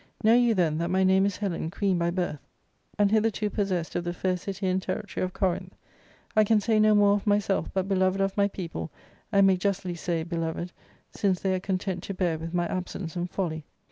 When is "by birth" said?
1.99-2.39